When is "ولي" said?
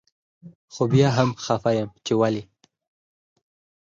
2.21-2.43